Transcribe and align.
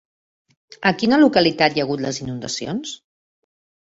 A 0.91 0.93
quina 1.03 1.19
localitat 1.23 1.77
hi 1.77 1.83
ha 1.83 1.85
hagut 1.89 2.03
les 2.07 2.21
inundacions? 2.25 2.95